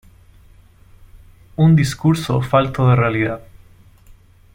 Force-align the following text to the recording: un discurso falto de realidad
un 1.57 1.75
discurso 1.75 2.41
falto 2.41 2.89
de 2.89 2.95
realidad 2.95 3.41